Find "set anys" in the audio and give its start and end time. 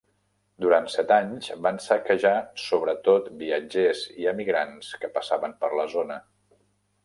0.93-1.49